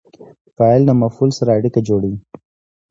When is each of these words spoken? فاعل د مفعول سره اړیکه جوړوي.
فاعل 0.57 0.81
د 0.85 0.89
مفعول 1.01 1.31
سره 1.39 1.51
اړیکه 1.57 1.79
جوړوي. 1.87 2.17